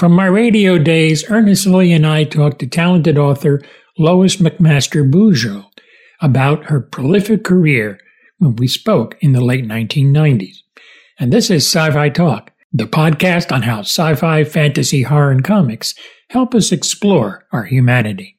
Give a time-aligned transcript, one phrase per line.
[0.00, 3.60] From my radio days, Ernest Lilley and I talked to talented author
[3.98, 5.66] Lois McMaster Bujold
[6.22, 8.00] about her prolific career
[8.38, 10.56] when we spoke in the late 1990s.
[11.18, 15.44] And this is Sci Fi Talk, the podcast on how sci fi, fantasy, horror, and
[15.44, 15.94] comics
[16.30, 18.38] help us explore our humanity.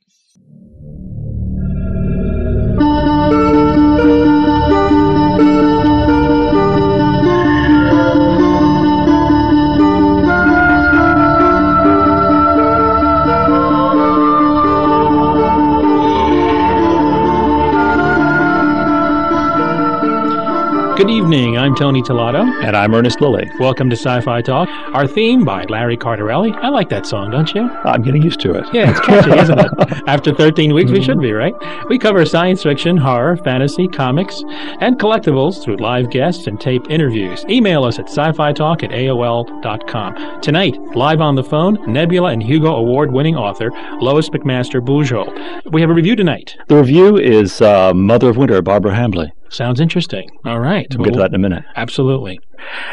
[21.02, 21.58] Good evening.
[21.58, 22.64] I'm Tony Tellado.
[22.64, 23.50] And I'm Ernest Lilley.
[23.60, 24.70] Welcome to Sci Fi Talk.
[24.94, 26.54] Our theme by Larry Cardarelli.
[26.58, 27.68] I like that song, don't you?
[27.84, 28.66] I'm getting used to it.
[28.72, 30.04] Yeah, it's catchy, isn't it?
[30.06, 31.56] After 13 weeks, we should be, right?
[31.90, 34.44] We cover science fiction, horror, fantasy, comics,
[34.80, 37.46] and collectibles through live guests and tape interviews.
[37.50, 40.42] Email us at sci fi talk at AOL.com.
[40.42, 43.72] Tonight, live on the phone, Nebula and Hugo Award winning author
[44.02, 45.72] Lois McMaster Bujold.
[45.72, 46.58] We have a review tonight.
[46.68, 49.32] The review is uh, Mother of Winter, Barbara Hambly.
[49.52, 50.32] Sounds interesting.
[50.46, 50.88] All right.
[50.96, 51.66] We'll get to that in a minute.
[51.76, 52.40] Absolutely.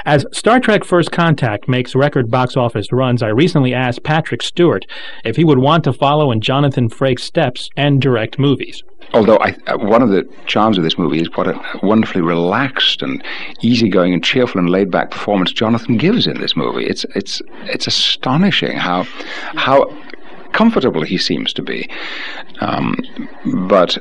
[0.04, 4.84] As Star Trek First Contact makes record box office runs, I recently asked Patrick Stewart
[5.24, 8.82] if he would want to follow in Jonathan Frakes' steps and direct movies.
[9.14, 13.02] Although I, uh, one of the charms of this movie is what a wonderfully relaxed
[13.02, 13.22] and
[13.62, 16.84] easygoing and cheerful and laid-back performance Jonathan gives in this movie.
[16.86, 19.04] It's it's it's astonishing how
[19.54, 19.96] how
[20.52, 21.88] comfortable he seems to be.
[22.60, 22.96] Um,
[23.68, 23.96] but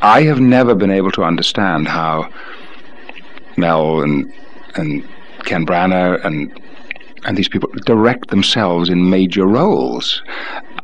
[0.00, 2.30] I have never been able to understand how
[3.56, 4.32] Mel and
[4.76, 5.06] and
[5.44, 6.60] Ken Branagh and
[7.24, 10.22] and these people direct themselves in major roles.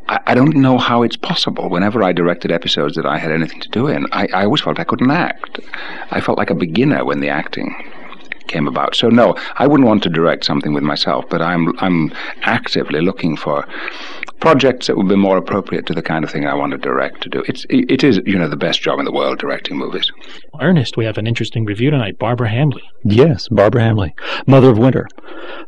[0.09, 1.71] I, I, don't know how it's possible.
[1.71, 4.81] Whenever I directed episodes that I had anything to do in, I, I always felt
[4.81, 5.61] I couldn't act.
[6.11, 7.73] I felt like a beginner when the acting
[8.55, 8.95] came about.
[8.95, 13.37] So no, I wouldn't want to direct something with myself, but I'm I'm actively looking
[13.37, 13.67] for
[14.41, 17.23] projects that would be more appropriate to the kind of thing I want to direct
[17.23, 17.43] to do.
[17.49, 20.11] It's it is you know the best job in the world directing movies.
[20.61, 22.19] Ernest, we have an interesting review tonight.
[22.19, 22.83] Barbara Hambly.
[23.03, 24.13] Yes, Barbara Hambly,
[24.47, 25.09] Mother of Winter.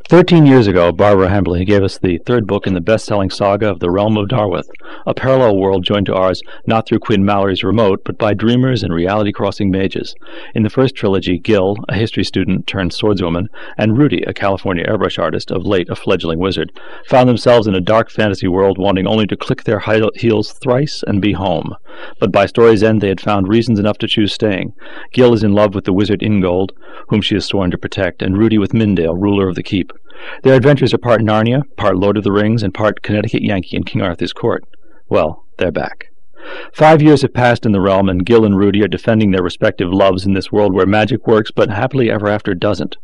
[0.08, 3.80] Thirteen years ago, Barbara Hambly gave us the third book in the best-selling saga of
[3.80, 4.68] the Realm of Darwath,
[5.06, 8.94] a parallel world joined to ours not through Quinn Mallory's remote, but by dreamers and
[8.94, 10.14] reality-crossing mages.
[10.54, 13.46] In the first trilogy, Gil, a history student turned swordswoman,
[13.78, 16.78] and Rudy, a California airbrush artist, of late a fledgling wizard,
[17.08, 19.82] found themselves in a dark fantasy world wanting only to click their
[20.14, 21.74] heels thrice and be home.
[22.20, 24.74] But by story's end they had found reasons enough to choose staying.
[25.12, 26.72] Gil is in love with the wizard Ingold,
[27.08, 29.90] whom she has sworn to protect, and Rudy with Minalde, ruler of the keep.
[30.42, 33.84] Their adventures are part Narnia, part Lord of the Rings, and part Connecticut Yankee in
[33.84, 34.64] King Arthur's court.
[35.08, 36.08] Well, they're back.
[36.72, 39.92] Five years have passed in the realm, and Gil and Rudy are defending their respective
[39.92, 42.96] loves in this world where magic works, but happily ever after doesn't.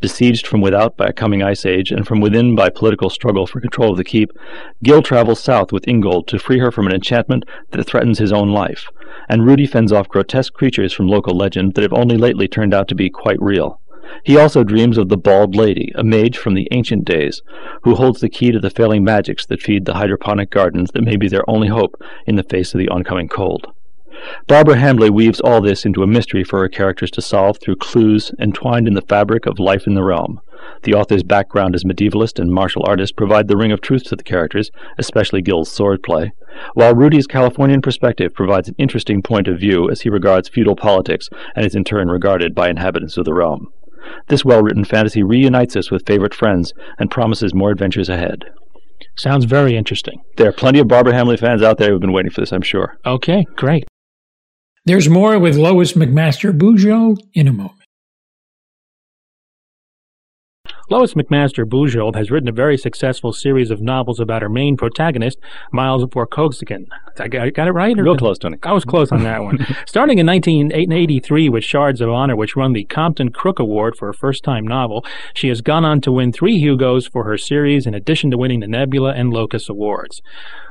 [0.00, 3.60] Besieged from without by a coming ice age, and from within by political struggle for
[3.60, 4.30] control of the keep,
[4.82, 8.50] Gil travels south with Ingold to free her from an enchantment that threatens his own
[8.52, 8.88] life,
[9.28, 12.88] and Rudy fends off grotesque creatures from local legend that have only lately turned out
[12.88, 13.80] to be quite real.
[14.24, 17.42] He also dreams of the Bald Lady, a mage from the ancient days,
[17.82, 21.16] who holds the key to the failing magics that feed the hydroponic gardens that may
[21.16, 23.72] be their only hope in the face of the oncoming cold.
[24.46, 28.32] Barbara Hambly weaves all this into a mystery for her characters to solve through clues
[28.38, 30.40] entwined in the fabric of life in the realm.
[30.84, 34.22] The author's background as medievalist and martial artist provide the ring of truth to the
[34.22, 36.30] characters, especially Gil's swordplay,
[36.72, 41.28] while Rudy's Californian perspective provides an interesting point of view as he regards feudal politics
[41.54, 43.72] and is in turn regarded by inhabitants of the realm.
[44.28, 48.44] This well written fantasy reunites us with favorite friends and promises more adventures ahead.
[49.16, 50.22] Sounds very interesting.
[50.36, 52.62] There are plenty of Barbara Hambly fans out there who've been waiting for this, I'm
[52.62, 52.96] sure.
[53.06, 53.84] Okay, great.
[54.86, 57.73] There's more with Lois McMaster Bujold in a moment.
[60.94, 65.40] Lois McMaster Bujold has written a very successful series of novels about her main protagonist,
[65.72, 66.86] Miles Vorkosigan.
[67.18, 67.96] I got, it right?
[67.96, 68.58] Real close, Tony.
[68.62, 69.58] I was close on that one.
[69.88, 74.14] Starting in 1983 with Shards of Honor, which won the Compton Crook Award for a
[74.14, 78.30] first-time novel, she has gone on to win three Hugos for her series, in addition
[78.30, 80.22] to winning the Nebula and Locus Awards.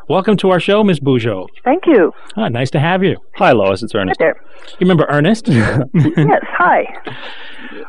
[0.10, 1.00] Welcome to our show, Ms.
[1.00, 1.48] Bujold.
[1.64, 2.12] Thank you.
[2.36, 3.16] Ah, nice to have you.
[3.36, 3.82] Hi, Lois.
[3.82, 4.20] It's Ernest.
[4.20, 4.42] Hi there.
[4.72, 5.48] You remember Ernest?
[5.48, 5.86] yes.
[5.94, 6.94] Hi.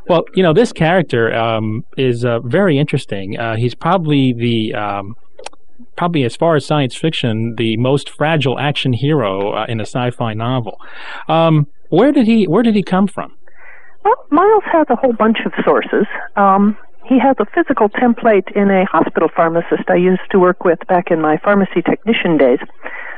[0.08, 3.37] Well, you know, this character um, is uh, very interesting.
[3.37, 5.16] Uh, he's probably the um,
[5.96, 10.34] probably as far as science fiction, the most fragile action hero uh, in a sci-fi
[10.34, 10.81] novel.
[11.26, 13.34] Um, where did he Where did he come from?
[14.05, 16.06] Well, Miles has a whole bunch of sources.
[16.37, 20.78] Um, he has a physical template in a hospital pharmacist I used to work with
[20.88, 22.58] back in my pharmacy technician days.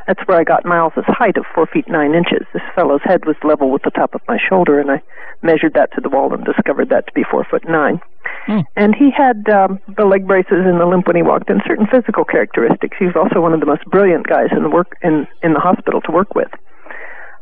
[0.07, 2.47] that's where I got Miles's height of four feet nine inches.
[2.53, 5.03] This fellow's head was level with the top of my shoulder, and I
[5.43, 8.01] measured that to the wall and discovered that to be four foot nine.
[8.49, 8.65] Mm.
[8.77, 11.87] And he had um, the leg braces and the limp when he walked, and certain
[11.87, 12.97] physical characteristics.
[12.99, 15.61] He was also one of the most brilliant guys in the work in in the
[15.61, 16.51] hospital to work with.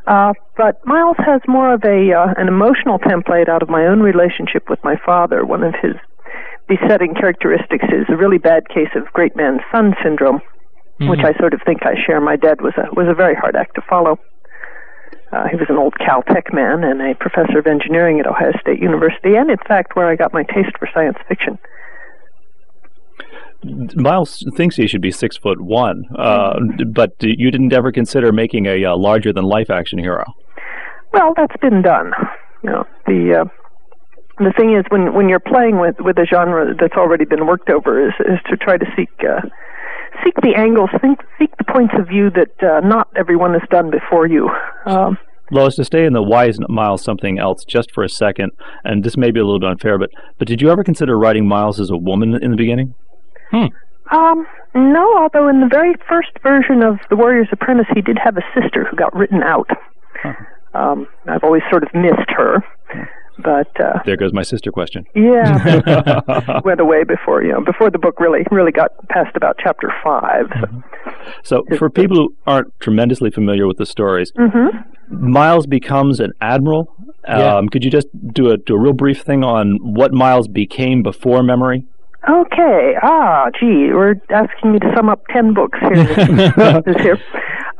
[0.06, 4.00] Uh, but Miles has more of a uh, an emotional template out of my own
[4.00, 5.44] relationship with my father.
[5.44, 5.94] One of his
[6.68, 11.08] besetting characteristics is a really bad case of great man's son syndrome, mm-hmm.
[11.08, 12.20] which I sort of think I share.
[12.20, 14.18] My dad was a was a very hard act to follow.
[15.32, 18.80] Uh, he was an old Caltech man and a professor of engineering at Ohio State
[18.80, 21.58] University, and in fact, where I got my taste for science fiction.
[23.96, 28.66] Miles thinks he should be six foot one, uh, but you didn't ever consider making
[28.66, 30.24] a uh, larger than life action hero.
[31.12, 32.12] Well, that's been done.
[32.62, 33.63] You know, the uh,
[34.38, 37.70] the thing is when when you're playing with with a genre that's already been worked
[37.70, 39.40] over is is to try to seek uh,
[40.24, 43.90] seek the angles, think, seek the points of view that uh, not everyone has done
[43.90, 44.50] before you.
[44.86, 45.18] Um,
[45.50, 48.52] Lois, to stay in the why isn't Miles something else just for a second,
[48.82, 51.46] and this may be a little bit unfair, but but did you ever consider writing
[51.46, 52.94] Miles as a woman in the beginning?
[53.50, 53.66] Hmm.
[54.10, 58.36] Um, no, although in the very first version of The Warrior's Apprentice, he did have
[58.36, 59.68] a sister who got written out.
[60.22, 60.32] Huh.
[60.74, 62.62] Um, I've always sort of missed her.
[63.38, 65.06] But uh, there goes my sister question.
[65.14, 66.20] Yeah,
[66.64, 70.46] went away before you know before the book really really got past about chapter 5
[70.46, 70.80] mm-hmm.
[71.42, 75.30] So, for people who aren't tremendously familiar with the stories, mm-hmm.
[75.30, 76.94] Miles becomes an admiral.
[77.26, 77.56] Yeah.
[77.56, 81.02] Um, could you just do a do a real brief thing on what Miles became
[81.02, 81.86] before memory?
[82.28, 82.94] Okay.
[83.02, 86.04] Ah, gee, we're asking me to sum up ten books here.
[86.82, 87.18] this here.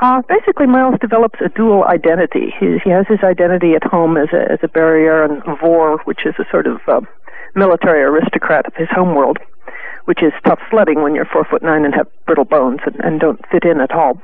[0.01, 2.53] Uh, basically, Miles develops a dual identity.
[2.59, 6.27] He, he has his identity at home as a, as a barrier and vor, which
[6.27, 7.01] is a sort of uh,
[7.55, 9.39] military aristocrat of his home world,
[10.05, 13.21] which is tough sledding when you're four foot nine and have brittle bones and, and
[13.21, 14.21] don't fit in at all.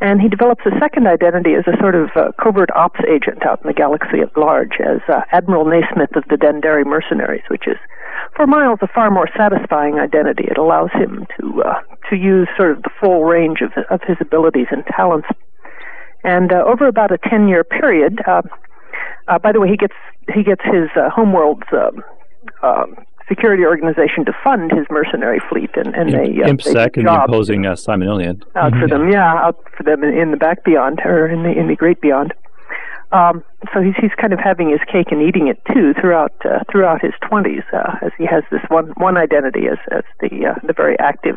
[0.00, 3.60] And he develops a second identity as a sort of uh, covert ops agent out
[3.62, 7.76] in the galaxy at large as uh, Admiral Naismith of the Dendarii Mercenaries, which is
[8.36, 10.44] for Miles a far more satisfying identity.
[10.44, 11.80] It allows him to uh,
[12.10, 15.28] to use sort of the full range of of his abilities and talents.
[16.22, 18.42] And uh, over about a ten year period, uh,
[19.28, 19.94] uh, by the way, he gets
[20.34, 21.90] he gets his uh, homeworld's uh,
[22.62, 22.86] uh,
[23.28, 27.66] security organization to fund his mercenary fleet, and, and they uh, ImpSec and the opposing
[27.66, 31.26] uh, Simon out for them, yeah, out for them in, in the back beyond or
[31.26, 32.32] in the in the great beyond.
[33.12, 36.64] Um, so he's he's kind of having his cake and eating it too throughout uh,
[36.70, 40.66] throughout his twenties, uh, as he has this one one identity as as the uh,
[40.66, 41.36] the very active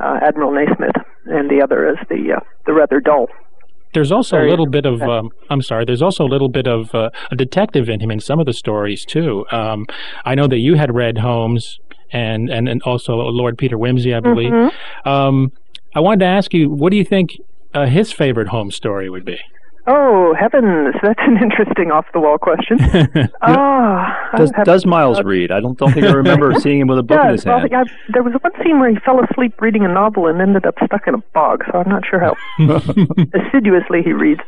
[0.00, 0.96] uh, Admiral Naismith,
[1.26, 3.28] and the other as the uh, the rather dull.
[3.94, 5.84] There's also a little bit of um, I'm sorry.
[5.84, 8.52] There's also a little bit of uh, a detective in him in some of the
[8.52, 9.46] stories too.
[9.52, 9.86] Um,
[10.24, 11.78] I know that you had read Holmes
[12.12, 14.52] and and, and also Lord Peter Wimsey, I believe.
[14.52, 15.08] Mm-hmm.
[15.08, 15.52] Um,
[15.94, 17.36] I wanted to ask you, what do you think
[17.72, 19.38] uh, his favorite Holmes story would be?
[19.86, 22.78] Oh heavens, that's an interesting off-the-wall question.
[23.46, 25.50] Ah, does, does Miles read?
[25.50, 27.68] I don't, don't think I remember seeing him with a book in his hand.
[27.70, 30.76] Well, there was one scene where he fell asleep reading a novel and ended up
[30.84, 31.62] stuck in a bog.
[31.70, 32.34] So I'm not sure how
[33.34, 34.40] assiduously he reads,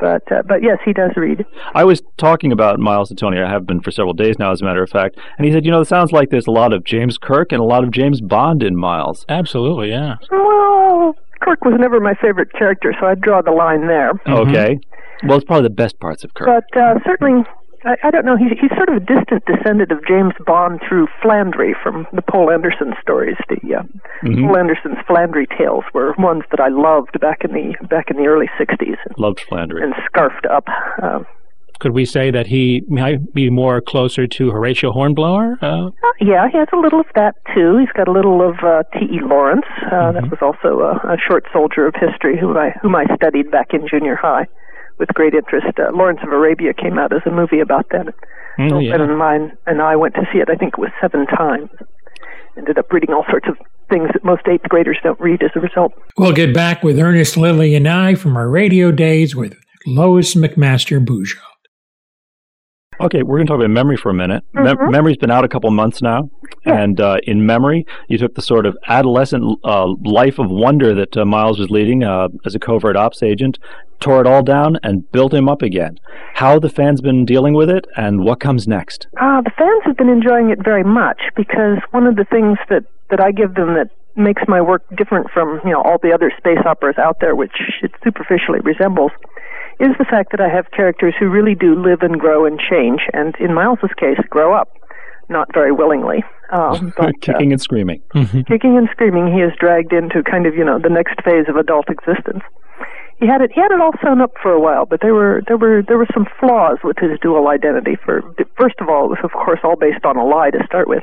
[0.00, 1.46] but uh, but yes, he does read.
[1.74, 3.40] I was talking about Miles to Tony.
[3.40, 5.64] I have been for several days now, as a matter of fact, and he said,
[5.64, 7.92] you know, it sounds like there's a lot of James Kirk and a lot of
[7.92, 9.24] James Bond in Miles.
[9.28, 10.16] Absolutely, yeah.
[10.30, 14.10] Well, Kirk was never my favorite character, so I'd draw the line there.
[14.26, 14.76] Okay.
[14.76, 15.28] Mm-hmm.
[15.28, 16.46] Well, it's probably the best parts of Kirk.
[16.46, 17.44] But uh, certainly,
[17.84, 18.36] I, I don't know.
[18.36, 22.50] He's he's sort of a distant descendant of James Bond through Flandry from the Poul
[22.50, 23.36] Anderson stories.
[23.48, 23.82] The uh,
[24.22, 24.46] mm-hmm.
[24.46, 28.26] Poul Anderson's Flandry tales were ones that I loved back in the back in the
[28.26, 28.96] early '60s.
[29.18, 30.66] Loved Flandry and scarfed up.
[31.02, 31.20] Uh,
[31.84, 35.58] could we say that he might be more closer to Horatio Hornblower?
[35.60, 37.76] Uh, uh, yeah, he has a little of that too.
[37.76, 39.20] He's got a little of uh, T.E.
[39.20, 39.66] Lawrence.
[39.84, 40.14] Uh, mm-hmm.
[40.14, 43.74] That was also a, a, short soldier of history whom I whom I studied back
[43.74, 44.46] in junior high
[44.96, 45.78] with great interest.
[45.78, 48.14] Uh, Lawrence of Arabia came out as a movie about that.
[48.58, 48.94] Oh, yeah.
[48.94, 50.48] and mine and I went to see it.
[50.48, 51.68] I think it was seven times.
[52.56, 53.58] Ended up reading all sorts of
[53.90, 55.92] things that most eighth graders don't read as a result.
[56.16, 61.04] We'll get back with Ernest Lilley and I from our radio days with Lois McMaster
[61.04, 61.53] Bujold.
[63.00, 64.44] Okay, we're going to talk about memory for a minute.
[64.54, 64.90] Mm-hmm.
[64.90, 66.30] memory's been out a couple months now,
[66.64, 66.80] yeah.
[66.80, 71.16] and uh, in memory, you took the sort of adolescent uh, life of wonder that
[71.16, 73.58] uh, Miles was leading uh, as a covert ops agent,
[74.00, 75.98] tore it all down, and built him up again.
[76.34, 79.06] How the fans been dealing with it, and what comes next?
[79.20, 82.84] Uh, the fans have been enjoying it very much because one of the things that
[83.10, 86.32] that I give them that makes my work different from you know all the other
[86.36, 89.12] space operas out there, which it superficially resembles
[89.80, 93.02] is the fact that I have characters who really do live and grow and change,
[93.12, 94.68] and in Miles's case, grow up.
[95.28, 96.22] not very willingly.
[96.52, 98.02] Um, but, kicking uh, and screaming.
[98.46, 101.56] kicking and screaming, he is dragged into kind of you know the next phase of
[101.56, 102.42] adult existence.
[103.20, 103.52] He had it.
[103.54, 105.98] He had it all sewn up for a while, but there were there were there
[105.98, 107.96] were some flaws with his dual identity.
[108.04, 108.22] For
[108.58, 111.02] first of all, it was of course all based on a lie to start with,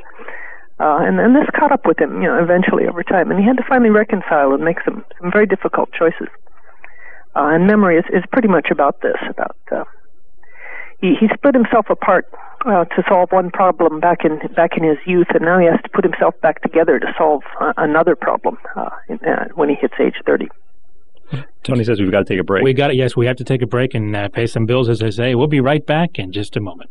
[0.78, 3.46] uh, and and this caught up with him, you know, eventually over time, and he
[3.46, 6.28] had to finally reconcile and make some some very difficult choices.
[7.34, 9.56] Uh, and memory is is pretty much about this about.
[9.70, 9.84] Uh,
[11.00, 12.26] he, he split himself apart
[12.64, 15.80] uh, to solve one problem back in back in his youth, and now he has
[15.82, 19.74] to put himself back together to solve uh, another problem uh, in, uh, when he
[19.74, 20.48] hits age thirty.
[21.64, 22.62] Tony says we've got to take a break.
[22.62, 22.96] We got it.
[22.96, 25.34] Yes, we have to take a break and uh, pay some bills, as I say.
[25.34, 26.90] We'll be right back in just a moment.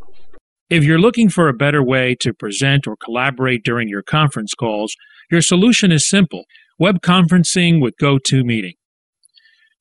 [0.70, 4.96] If you're looking for a better way to present or collaborate during your conference calls,
[5.30, 6.46] your solution is simple
[6.80, 8.74] web conferencing with GoToMeeting.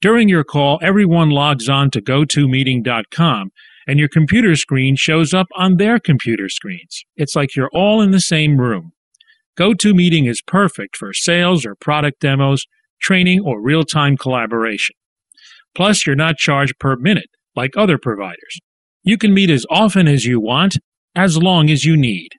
[0.00, 3.50] During your call, everyone logs on to GoToMeeting.com
[3.86, 7.04] and your computer screen shows up on their computer screens.
[7.16, 8.92] It's like you're all in the same room.
[9.58, 12.64] GoToMeeting is perfect for sales or product demos,
[12.98, 14.96] training, or real time collaboration.
[15.74, 18.58] Plus, you're not charged per minute like other providers.
[19.02, 20.78] You can meet as often as you want,
[21.14, 22.30] as long as you need.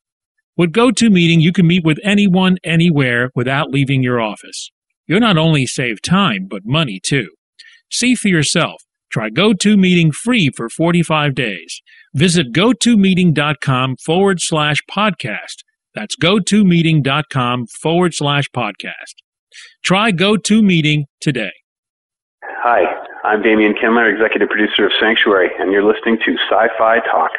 [0.58, 4.72] With GoToMeeting, you can meet with anyone, anywhere, without leaving your office.
[5.06, 7.30] You'll not only save time, but money too.
[7.92, 8.82] See for yourself.
[9.12, 11.82] Try GoToMeeting free for 45 days.
[12.14, 15.64] Visit gotomeeting.com forward slash podcast.
[15.94, 19.16] That's gotomeeting.com forward slash podcast.
[19.84, 21.52] Try GoToMeeting today.
[22.44, 22.84] Hi,
[23.24, 27.32] I'm Damian Kindler, executive producer of Sanctuary, and you're listening to Sci Fi Talk.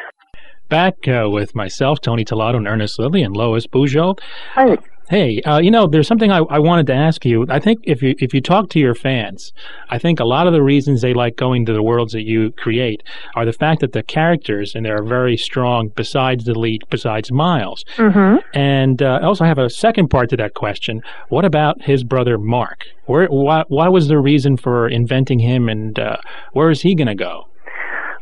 [0.69, 4.19] Back uh, with myself, Tony Tellado, and Ernest Lilley, and Lois Bujold.
[4.53, 4.77] Hi.
[5.09, 7.45] Hey, uh, you know, there's something I, I wanted to ask you.
[7.49, 9.51] I think if you if you talk to your fans,
[9.89, 12.51] I think a lot of the reasons they like going to the worlds that you
[12.51, 13.03] create
[13.35, 15.89] are the fact that the characters and they're very strong.
[15.93, 18.37] Besides the lead, besides Miles, mm-hmm.
[18.57, 21.01] and uh, I also have a second part to that question.
[21.29, 22.85] What about his brother Mark?
[23.05, 26.17] Where why, why was the reason for inventing him, and uh,
[26.53, 27.47] where is he going to go?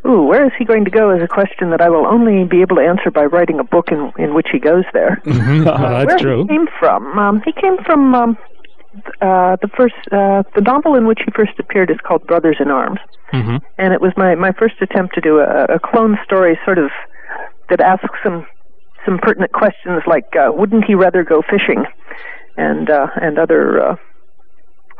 [0.05, 2.61] Ooh, where is he going to go is a question that I will only be
[2.61, 5.21] able to answer by writing a book in in which he goes there.
[5.25, 5.67] Mm-hmm.
[5.67, 6.41] uh, that's where true.
[6.41, 7.17] he came from?
[7.19, 8.37] Um, he came from um,
[9.21, 12.69] uh, the first uh, the novel in which he first appeared is called Brothers in
[12.71, 12.99] Arms,
[13.31, 13.57] mm-hmm.
[13.77, 16.89] and it was my my first attempt to do a, a clone story, sort of
[17.69, 18.45] that asks some
[19.05, 21.85] some pertinent questions like, uh, wouldn't he rather go fishing,
[22.57, 23.81] and uh, and other.
[23.81, 23.95] Uh,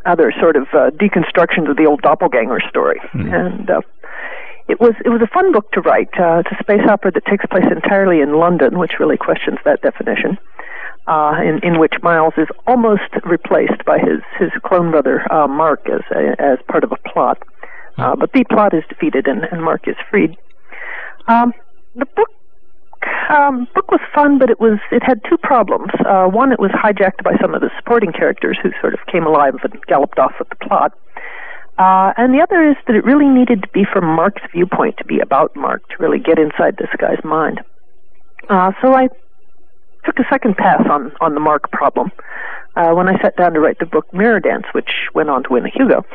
[0.03, 3.31] other sort of uh, deconstructions of the old doppelganger story, Mm-hmm.
[3.31, 3.81] and uh,
[4.71, 6.09] it was it was a fun book to write.
[6.17, 9.81] Uh, it's a space opera that takes place entirely in London, which really questions that
[9.81, 10.37] definition.
[11.07, 15.89] Uh, in, in which Miles is almost replaced by his his clone brother uh, Mark
[15.89, 17.41] as a, as part of a plot,
[17.97, 20.37] uh, but the plot is defeated and, and Mark is freed.
[21.27, 21.53] Um,
[21.95, 22.29] the book
[23.29, 25.91] um, book was fun, but it was it had two problems.
[26.05, 29.25] Uh, one, it was hijacked by some of the supporting characters who sort of came
[29.25, 30.93] alive and galloped off with the plot.
[31.81, 35.05] Uh, and the other is that it really needed to be from Mark's viewpoint, to
[35.05, 37.59] be about Mark, to really get inside this guy's mind.
[38.49, 39.07] Uh, so I
[40.05, 42.11] took a second pass on, on the Mark problem
[42.75, 45.49] uh, when I sat down to write the book Mirror Dance, which went on to
[45.49, 46.05] win a Hugo.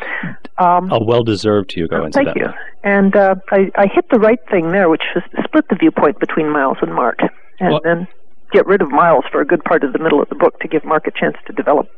[0.58, 2.46] Um, A well-deserved Hugo, Oh, Thank you.
[2.84, 6.20] And uh, I, I hit the right thing there, which was to split the viewpoint
[6.20, 7.18] between Miles and Mark,
[7.58, 8.06] and Well- then
[8.52, 10.68] get rid of Miles for a good part of the middle of the book to
[10.68, 11.88] give Mark a chance to develop.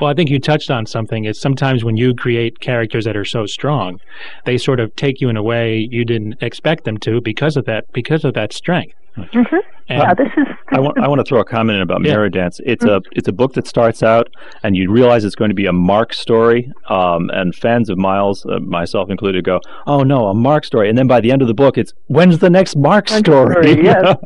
[0.00, 1.24] Well, I think you touched on something.
[1.24, 4.00] Is sometimes when you create characters that are so strong,
[4.44, 7.64] they sort of take you in a way you didn't expect them to because of
[7.66, 8.94] that because of that strength.
[9.16, 9.56] Mm-hmm.
[9.88, 10.46] Yeah, this is.
[10.70, 12.12] I want, I want to throw a comment in about Yeah.
[12.12, 12.60] Mirror Dance.
[12.64, 14.28] It's a it's a book that starts out
[14.64, 18.44] and you realize it's going to be a Mark story, um, and fans of Miles,
[18.46, 21.48] uh, myself included, go, "Oh no, a Mark story!" And then by the end of
[21.48, 23.52] the book, it's when's the next Mark story?
[23.52, 24.16] story, yes.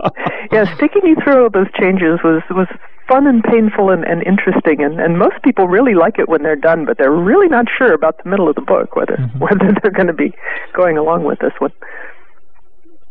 [0.50, 2.68] yes, taking you through all those changes was was
[3.06, 6.54] fun and painful and, and interesting, and, and most people really like it when they're
[6.54, 9.90] done, but they're really not sure about the middle of the book whether whether they're
[9.90, 10.32] going to be
[10.72, 11.72] going along with this one.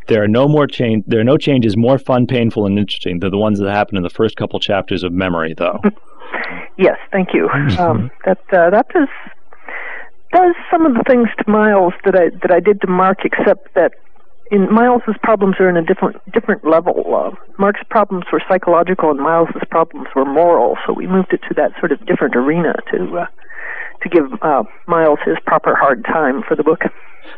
[0.09, 1.05] There are no more change.
[1.07, 4.03] There are no changes more fun, painful, and interesting than the ones that happen in
[4.03, 5.79] the first couple chapters of Memory, though.
[6.77, 7.49] Yes, thank you.
[7.77, 9.09] Um, that uh, that does
[10.31, 13.73] does some of the things to Miles that I that I did to Mark, except
[13.73, 13.93] that
[14.49, 17.03] in Miles's problems are in a different different level.
[17.13, 20.77] Uh, Mark's problems were psychological, and Miles's problems were moral.
[20.87, 23.25] So we moved it to that sort of different arena to uh,
[24.01, 26.81] to give uh, Miles his proper hard time for the book.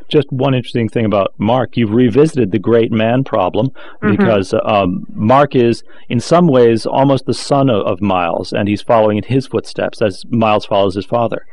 [0.08, 5.56] Just one interesting thing about Mark, you've revisited the great man problem because um, Mark
[5.56, 9.48] is, in some ways, almost the son of, of Miles, and he's following in his
[9.48, 11.46] footsteps as Miles follows his father.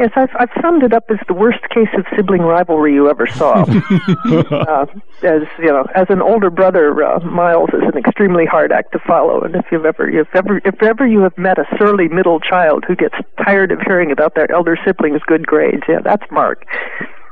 [0.00, 3.26] Yes, I've, I've summed it up as the worst case of sibling rivalry you ever
[3.26, 3.52] saw.
[3.64, 4.86] uh,
[5.22, 8.98] as you know, as an older brother, uh, Miles is an extremely hard act to
[9.06, 9.42] follow.
[9.42, 12.84] And if you've ever, if ever, if ever you have met a surly middle child
[12.88, 13.14] who gets
[13.44, 16.64] tired of hearing about their elder siblings' good grades, yeah, that's Mark.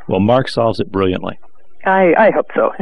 [0.07, 1.39] Well, Mark solves it brilliantly.
[1.85, 2.73] I, I hope so.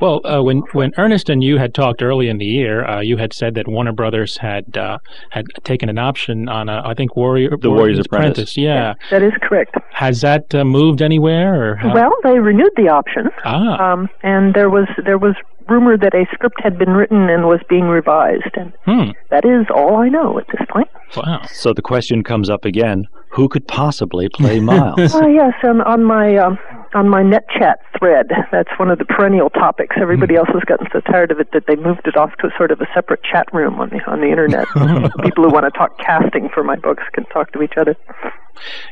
[0.00, 3.16] Well, uh, when when Ernest and you had talked early in the year, uh, you
[3.16, 4.98] had said that Warner Brothers had uh,
[5.30, 8.56] had taken an option on a, I think Warrior the Warrior's Apprentice.
[8.56, 9.74] Yeah, that is correct.
[9.92, 11.72] Has that uh, moved anywhere?
[11.84, 13.30] Or well, they renewed the option.
[13.44, 13.92] Ah.
[13.92, 15.34] Um, and there was there was
[15.68, 19.10] rumor that a script had been written and was being revised, and Hmm.
[19.30, 20.88] that is all I know at this point.
[21.16, 21.42] Wow.
[21.46, 25.14] So the question comes up again: Who could possibly play Miles?
[25.14, 26.58] Oh yes, and on my um,
[26.94, 29.96] on my net chat thread, that's one of the perennial topics.
[30.00, 30.38] Everybody Hmm.
[30.40, 32.80] else has gotten so tired of it that they moved it off to sort of
[32.80, 34.66] a separate chat room on the on the internet.
[35.22, 37.94] People who want to talk casting for my books can talk to each other.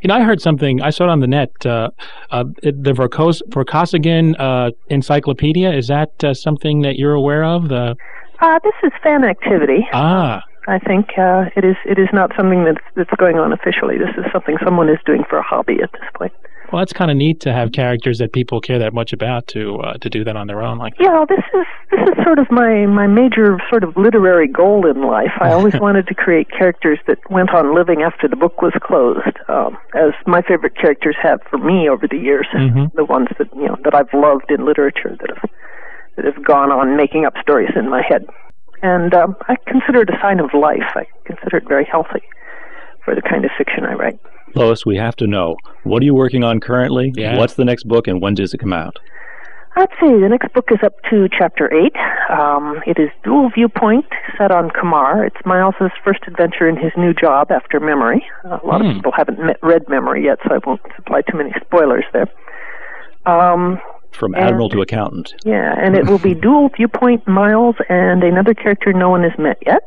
[0.02, 0.82] You know, I heard something.
[0.82, 1.50] I saw it on the net.
[1.64, 1.88] Uh,
[2.30, 5.72] uh, the Verkos- Vorkosigan uh, Encyclopedia.
[5.72, 7.68] Is that uh, something that you're aware of?
[7.68, 7.96] The
[8.40, 9.88] Uh, this is fan activity.
[9.94, 10.42] ah.
[10.66, 13.98] I think uh, it is it is not something that's that's going on officially.
[13.98, 16.32] This is something someone is doing for a hobby at this point.
[16.72, 19.76] Well, that's kind of neat to have characters that people care that much about to
[19.80, 20.78] uh, to do that on their own.
[20.78, 24.90] Like, Yeah, this is this is sort of my my major sort of literary goal
[24.90, 25.32] in life.
[25.40, 29.36] I always wanted to create characters that went on living after the book was closed,
[29.48, 32.46] um, as my favorite characters have for me over the years.
[32.54, 32.92] Mhm.
[32.94, 35.50] The ones that you know that I've loved in literature that have
[36.16, 38.26] that have gone on making up stories in my head,
[38.84, 40.90] and um, I consider it a sign of life.
[40.94, 42.22] I consider it very healthy
[43.04, 44.18] for the kind of fiction I write.
[44.54, 47.12] Lois, we have to know what are you working on currently?
[47.16, 47.38] Yeah.
[47.38, 48.98] What's the next book, and when does it come out?
[49.76, 51.92] Let's see, the next book is up to chapter 8.
[52.30, 54.06] Um, it is Dual Viewpoint,
[54.38, 55.26] set on Komarr.
[55.26, 58.24] It's Miles's first adventure in his new job after Memory.
[58.44, 58.86] Uh, a lot Hmm.
[58.90, 62.28] of people haven't met, read Memory yet, so I won't supply too many spoilers there.
[63.26, 63.80] Um,
[64.14, 65.34] From And- Admiral to Accountant.
[65.44, 69.58] yeah, and it will be Dual Viewpoint Miles and another character no one has met
[69.66, 69.82] yet.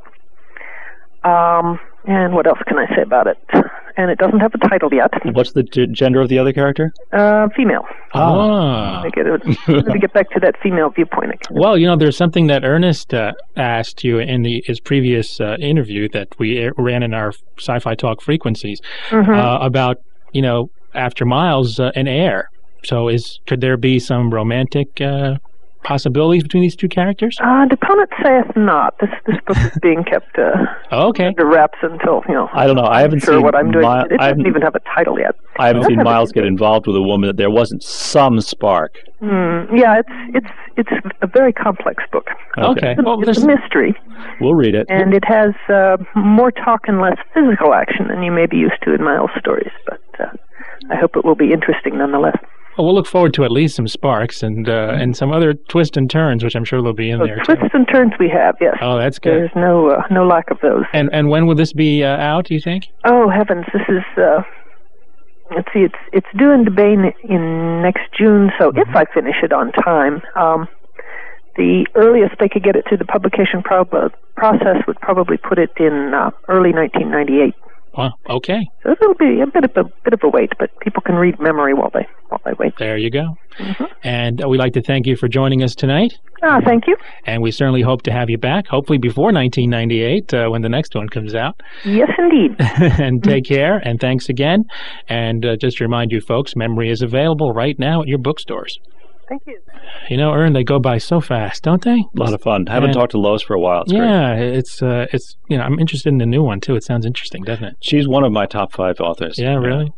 [1.24, 3.38] Um, and what else can I say about it?
[3.98, 5.10] And it doesn't have a title yet.
[5.34, 6.94] What's the g- gender of the other character?
[7.12, 7.84] Uh, female.
[8.14, 9.02] ah.
[9.04, 9.42] I get it.
[9.68, 11.48] Let me get back to that female viewpoint again.
[11.60, 15.56] Well, you know, there's something that Ernest uh, asked you in the his previous uh,
[15.60, 18.80] interview that we ran in our sci-fi talk frequencies
[19.10, 19.36] Mhm.
[19.36, 19.98] uh, about,
[20.32, 22.50] you know, after Miles uh, an heir.
[22.88, 25.36] So, is could there be some romantic uh,
[25.84, 27.38] possibilities between these two characters?
[27.42, 28.98] Uh, Deponent saith not.
[29.02, 30.52] This this book is being kept uh,
[31.10, 31.28] Okay.
[31.28, 32.48] under wraps until you know.
[32.54, 32.86] I don't know.
[32.86, 33.86] I haven't sure seen what I'm doing.
[33.86, 35.36] Mi- it I doesn't even have a title yet.
[35.60, 38.96] I haven't seen Miles get involved with a woman that there wasn't some spark.
[39.20, 39.66] Hmm.
[39.76, 42.28] Yeah, it's it's it's a very complex book.
[42.58, 42.92] Okay.
[42.92, 43.96] It's, a- Well, it's a mystery,
[44.40, 44.86] We'll read it.
[44.90, 48.80] and it has uh, more talk and less physical action than you may be used
[48.84, 49.72] to in Miles stories.
[49.86, 50.26] But uh,
[50.90, 52.38] I hope it will be interesting nonetheless.
[52.78, 55.98] Well, we'll look forward to at least some sparks and uh, and some other twists
[55.98, 57.56] and turns, which I'm sure they'll be in So there too.
[57.56, 58.76] twists and turns we have, yes.
[58.82, 59.34] Oh, that's good.
[59.34, 60.84] There's no uh, no lack of those.
[60.94, 62.46] And and when will this be uh, out?
[62.46, 62.86] Do you think?
[63.06, 64.04] Oh heavens, this is.
[64.18, 64.42] Uh,
[65.56, 68.52] let's see, it's it's due in Debane in next June.
[68.60, 70.68] So if I finish it on time, um,
[71.56, 75.72] the earliest they could get it through the publication prob- process would probably put it
[75.78, 77.56] in uh, early 1998.
[77.98, 78.70] Well, okay.
[78.84, 81.40] So it'll be a bit of a bit of a wait, but people can read
[81.40, 82.74] memory while they while they wait.
[82.78, 83.38] There you go.
[83.60, 83.84] Mm-hmm.
[84.04, 86.18] And uh, we'd like to thank you for joining us tonight.
[86.44, 86.96] Ah, thank you.
[87.26, 90.94] And we certainly hope to have you back, hopefully before 1998 uh, when the next
[90.96, 91.62] one comes out.
[91.84, 92.56] Yes, indeed.
[92.60, 93.78] and take care.
[93.84, 94.66] And thanks again.
[95.10, 98.80] And uh, just to remind you folks, memory is available right now at your bookstores.
[99.28, 99.60] Thank you.
[100.10, 101.98] You know, Ern, they go by so fast, don't they?
[101.98, 102.66] A lot of fun.
[102.70, 103.82] I Haven't And- talked to Lois for a while.
[103.82, 104.06] It's great.
[104.08, 106.76] yeah, it's uh, it's you know I'm interested in the new one too.
[106.78, 107.76] It sounds interesting, doesn't it?
[107.82, 109.38] She's one of my top five authors.
[109.38, 109.92] Yeah, really.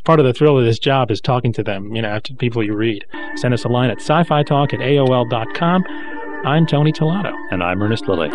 [0.00, 1.94] It's part of the thrill of this job is talking to them.
[1.94, 3.04] You know, to people you read.
[3.36, 5.84] Send us a line at sci-fi talk at aol.com.
[6.46, 7.34] I'm Tony Tellado.
[7.50, 8.30] And I'm Ernest Lilley.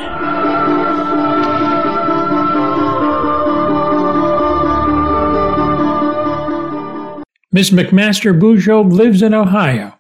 [7.51, 9.97] Miss McMaster Bujold lives in Ohio.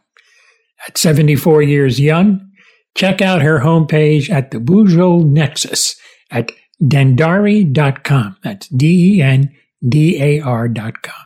[0.87, 2.47] At 74 years young,
[2.93, 5.95] check out her homepage at the Bujold Nexus
[6.29, 8.37] at dendarii.com.
[8.43, 9.51] That's D E N
[9.81, 11.25] D A R.com.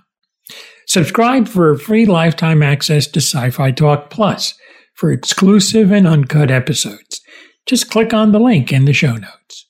[0.89, 4.55] Subscribe for free lifetime access to Sci Fi Talk Plus
[4.95, 7.21] for exclusive and uncut episodes.
[7.67, 9.67] Just click on the link in the show notes.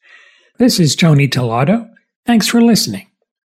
[0.60, 1.90] This is Tony Tellado.
[2.26, 3.09] Thanks for listening.